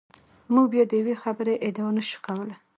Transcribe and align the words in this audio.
موږ 0.53 0.65
بیا 0.73 0.83
د 0.87 0.91
یوې 1.01 1.15
خبرې 1.23 1.53
ادعا 1.67 1.89
نشو 1.97 2.19
کولای. 2.25 2.57